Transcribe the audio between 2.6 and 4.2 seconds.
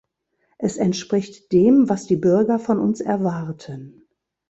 uns erwarten.